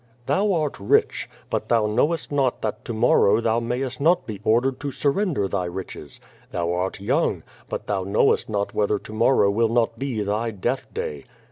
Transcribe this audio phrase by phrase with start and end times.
[0.25, 1.29] 'Thou art rich.
[1.51, 5.65] But thou knowest not that to morrow thou mayest not be ordered to surrender thy
[5.65, 6.19] riches.
[6.49, 7.43] Thou art young.
[7.69, 11.25] But thou knowest not whether to morrow will not be thy death day.